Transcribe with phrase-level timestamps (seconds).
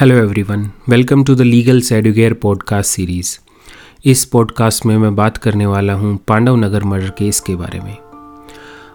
[0.00, 3.38] Hello everyone welcome to the legal सेडुगेयर podcast series
[4.04, 7.96] इस podcast में मैं बात करने वाला हूँ पांडव नगर मर्डर केस के बारे में।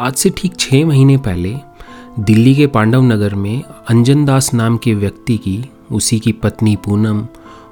[0.00, 1.56] आज से ठीक छः महीने पहले,
[2.20, 7.26] दिल्ली के पांडव नगर में अंजन दास नाम के व्यक्ति की, उसी की पत्नी पूनम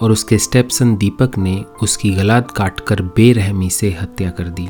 [0.00, 4.68] और उसके स्टेपसन दीपक ने उसकी गलात काट कर बेरहमी से हत्या कर दी।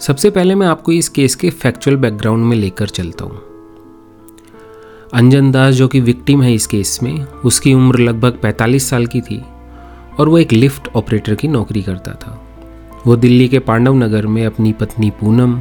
[0.00, 3.47] सबसे पहले मैं आपको इस केस के फैक्चुअल बैकग्राउंड में लेकर चलता हूँ।
[5.14, 9.20] अंजन दास जो कि विक्टिम है इस केस में, उसकी उम्र लगभग 45 साल की
[9.20, 9.40] थी
[10.18, 12.32] और वो एक लिफ्ट ऑपरेटर की नौकरी करता था।
[13.06, 15.60] वो दिल्ली के पांडव नगर में अपनी पत्नी पूनम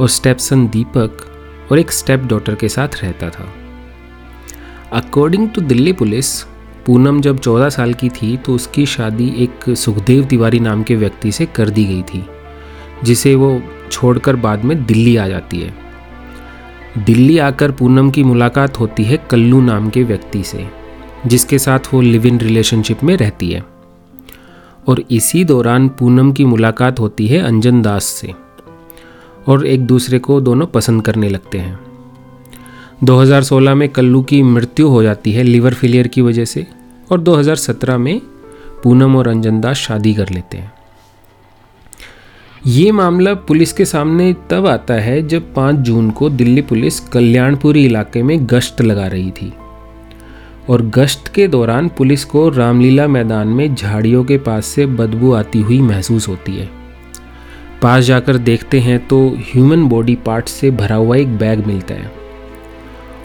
[0.00, 1.24] और स्टेपसन दीपक
[1.72, 3.46] और एक स्टेप डॉटर के साथ रहता था।
[4.92, 6.42] According to Delhi police,
[6.86, 11.32] Poonam जब 14 साल की थी तो उसकी शादी एक सुखदेव तिवारी नाम के व्यक्ति
[11.32, 12.24] से कर दी गई थी,
[13.04, 13.60] जिसे वो
[13.90, 15.83] छोड़कर बाद में दिल्ली आ जाती है।
[16.98, 20.68] दिल्ली आकर पूनम की मुलाकात होती है कल्लू नाम के व्यक्ति से,
[21.26, 23.64] जिसके साथ वो लिव इन रिलेशनशिप में रहती है।
[24.88, 28.34] और इसी दौरान पूनम की मुलाकात होती है अंजन दास से,
[29.48, 31.80] और एक दूसरे को दोनों पसंद करने लगते हैं।
[33.04, 36.66] 2016 में कल्लू की मृत्यु हो जाती है लीवर फेलियर की वजह से,
[37.12, 38.20] और 2017 में
[38.82, 40.73] पूनम और अंजन दास शादी कर लेते हैं।
[42.66, 47.84] ये मामला पुलिस के सामने तब आता है जब 5 जून को दिल्ली पुलिस कल्याणपुरी
[47.84, 49.52] इलाके में गश्त लगा रही थी।
[50.68, 55.60] और गश्त के दौरान पुलिस को रामलीला मैदान में झाड़ियों के पास से बदबू आती
[55.60, 56.68] हुई महसूस होती है।
[57.82, 62.12] पास जाकर देखते हैं तो ह्यूमन बॉडी पार्ट से भरा हुआ एक बैग मिलता है।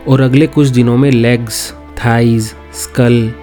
[0.07, 1.73] और अगले कुछ दिनों में legs,
[2.05, 3.33] thighs, skull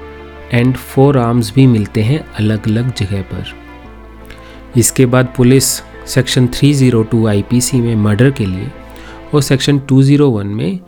[0.53, 0.75] and
[1.19, 3.66] forearms भी मिलते हैं अलग अलग जगह पर।
[4.77, 5.65] इसके बाद पुलिस
[6.07, 8.71] सेक्शन 302 आईपीसी में मर्डर के लिए
[9.35, 10.81] और सेक्शन 201 में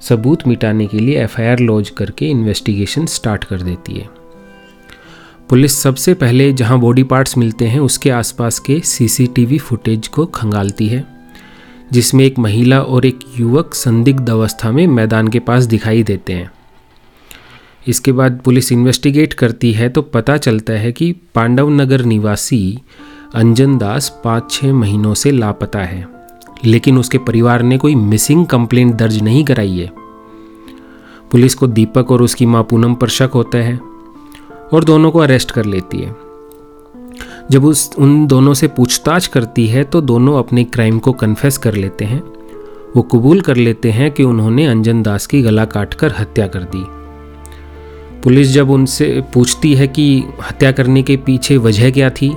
[0.00, 4.08] सबूत मिटाने के लिए एफआईआर लॉन्च करके इन्वेस्टिगेशन स्टार्ट कर देती है।
[5.48, 10.88] पुलिस सबसे पहले जहाँ बॉडी पार्ट्स मिलते हैं, उसके आसपास के सीसीटीवी फुटेज को खंगालती
[10.88, 11.04] है,
[11.92, 16.50] जिसमें एक महिला और एक युवक संदिग्ध अवस्था में मैदान के पास दिखाई देते हैं।
[17.88, 22.78] इसके बाद पुलिस इन्वेस्टिगेट करती है तो पता चलता है कि पांडव नगर निवासी
[23.34, 26.06] अंजन दास पाँच छः महीनों से लापता है,
[26.64, 29.90] लेकिन उसके परिवार ने कोई मिसिंग कंप्लेंट दर्ज नहीं कराई है।
[31.30, 33.76] पुलिस को दीपक और उसकी माँ पूनम पर शक होता है
[34.72, 36.16] और दोनों को अरेस्ट कर लेती है।
[37.50, 41.74] जब उस, उन दोनों से पूछताछ करती है तो दोनों अपने क्राइम को कन्फेस कर
[41.74, 42.22] लेते हैं।
[42.96, 46.84] वो कबूल कर लेते हैं कि उन्होंने अंजन दास की गला काटकर हत्या कर दी।
[48.22, 50.12] पुलिस जब उनसे पूछती है कि
[50.42, 52.34] हत्या करने के पीछे वजह क्या थी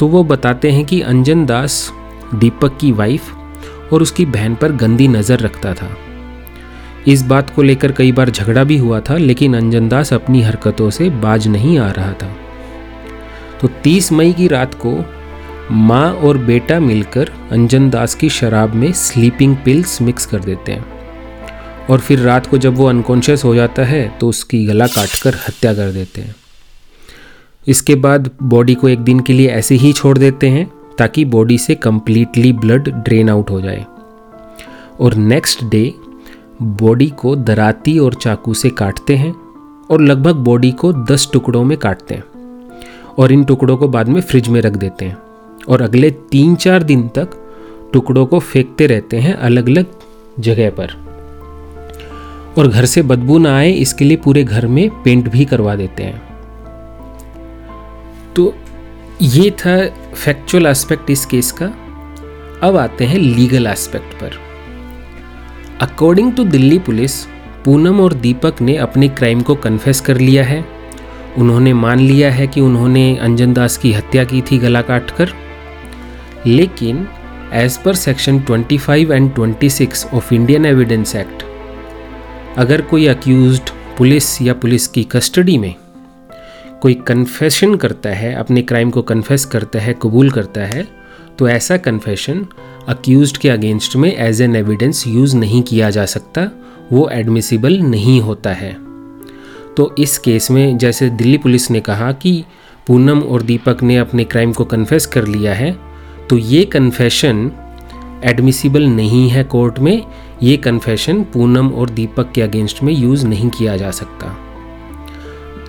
[0.00, 1.92] तो वो बताते हैं कि अंजन दास,
[2.34, 3.32] दीपक की वाइफ
[3.92, 5.90] और उसकी बहन पर गंदी नज़र रखता था।
[7.08, 10.90] इस बात को लेकर कई बार झगड़ा भी हुआ था, लेकिन अंजन दास अपनी हरकतों
[10.90, 12.32] से बाज नहीं आ रहा था।
[13.60, 14.98] तो 30 मई की रात को
[15.70, 20.84] माँ और बेटा मिलकर अंजन दास की शराब में स्लीपिंग पिल्स मिक्स कर देते हैं।
[21.86, 25.74] और फिर रात को जब वो अनकॉन्शियस हो जाता है तो उसकी गला काटकर हत्या
[25.74, 26.34] कर देते हैं।
[27.70, 31.58] इसके बाद बॉडी को एक दिन के लिए ऐसे ही छोड़ देते हैं ताकि बॉडी
[31.58, 33.86] से कंप्लीटली ब्लड ड्रेन आउट हो जाए।
[35.00, 35.94] और नेक्स्ट डे
[36.62, 39.34] बॉडी को दराती और चाकू से काटते हैं
[39.90, 42.24] और लगभग बॉडी को 10 टुकड़ों में काटते हैं
[43.18, 45.16] और इन टुकड़ों को बाद में फ्रिज में रख देते हैं।
[45.68, 47.30] और अगले तीन चार दिन तक
[47.92, 49.86] टुकड़ों को फेंकते रहते हैं अलग अलग
[50.40, 50.90] जगह पर।
[52.58, 56.02] और घर से बदबू ना आए, इसके लिए पूरे घर में पेंट भी करवा देते
[56.02, 56.29] हैं।
[58.36, 58.54] तो
[59.22, 59.76] ये था
[60.14, 61.66] फैक्चुअल एस्पेक्ट इस केस का।
[62.62, 64.38] अब आते हैं लीगल एस्पेक्ट पर।
[65.80, 67.24] According to Delhi police,
[67.64, 70.64] Poonam और दीपक ने अपने क्राइम को कन्फेस कर लिया है।
[71.38, 75.32] उन्होंने मान लिया है कि उन्होंने अंजन दास की हत्या की थी गला काट कर
[76.46, 77.06] लेकिन
[77.52, 81.42] एज पर section 25 and 26 of Indian Evidence Act
[82.58, 85.74] अगर कोई अक्यूज्ड पुलिस या पुलिस की कस्टडी में
[86.82, 90.86] कोई कन्फेशन करता है, अपने क्राइम को कन्फेस करता है, कबूल करता है
[91.38, 92.46] तो ऐसा कन्फेशन
[92.88, 96.50] अक्यूज के अगेंस्ट में एज एन एविडेंस यूज़ नहीं किया जा सकता,
[96.92, 98.72] वो एडमिसिबल नहीं होता है।
[99.76, 102.32] तो इस केस में जैसे दिल्ली पुलिस ने कहा कि
[102.86, 105.72] पूनम और दीपक ने अपने क्राइम को कन्फेस कर लिया है
[106.28, 107.50] तो ये कन्फेशन
[108.24, 110.02] एडमिसिबल नहीं है कोर्ट में,
[110.42, 114.36] ये कन्फेशन पूनम और दीपक के अगेंस्ट में यूज़ नहीं किया जा सकता।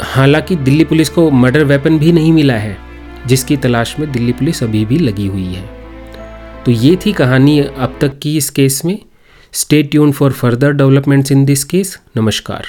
[0.01, 2.77] हालाँकि दिल्ली पुलिस को मर्डर वेपन भी नहीं मिला है,
[3.27, 5.69] जिसकी तलाश में दिल्ली पुलिस अभी भी लगी हुई है।
[6.65, 8.99] तो ये थी कहानी अब तक की इस केस में।
[9.53, 12.65] Stay tune for further developments in this case नमस्कार।